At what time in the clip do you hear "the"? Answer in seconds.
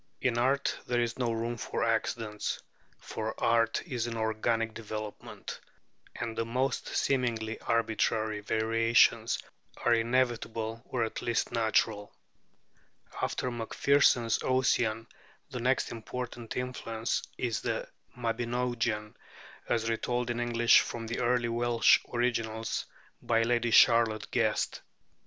6.35-6.43, 15.51-15.59, 17.61-17.87, 21.05-21.19